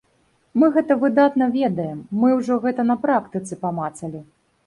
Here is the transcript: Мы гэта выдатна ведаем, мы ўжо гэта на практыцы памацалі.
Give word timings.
Мы 0.61 0.69
гэта 0.77 0.95
выдатна 1.03 1.47
ведаем, 1.57 1.99
мы 2.23 2.31
ўжо 2.39 2.57
гэта 2.65 2.81
на 2.95 2.97
практыцы 3.05 3.61
памацалі. 3.67 4.23